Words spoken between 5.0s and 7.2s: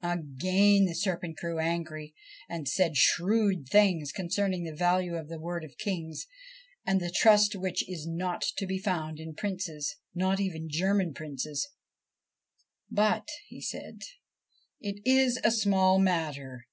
of the word of kings, and the